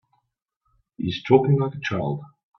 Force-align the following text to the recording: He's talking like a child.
He's 0.97 1.21
talking 1.21 1.59
like 1.59 1.75
a 1.75 1.79
child. 1.79 2.21